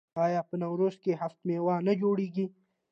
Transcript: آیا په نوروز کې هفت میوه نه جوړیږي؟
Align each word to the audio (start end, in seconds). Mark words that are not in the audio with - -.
آیا 0.25 0.41
په 0.49 0.55
نوروز 0.61 0.95
کې 1.03 1.19
هفت 1.21 1.39
میوه 1.47 1.75
نه 1.87 1.93
جوړیږي؟ 2.01 2.45